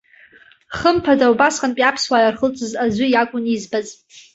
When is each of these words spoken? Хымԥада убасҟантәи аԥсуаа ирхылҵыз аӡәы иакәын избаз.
Хымԥада 0.77 1.27
убасҟантәи 1.33 1.85
аԥсуаа 1.89 2.23
ирхылҵыз 2.27 2.71
аӡәы 2.83 3.05
иакәын 3.09 3.45
избаз. 3.53 3.87